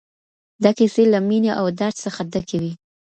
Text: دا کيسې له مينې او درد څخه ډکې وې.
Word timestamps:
دا 0.63 0.71
کيسې 0.77 1.03
له 1.13 1.19
مينې 1.29 1.51
او 1.59 1.65
درد 1.79 1.95
څخه 2.05 2.21
ډکې 2.31 2.57
وې. 2.61 2.71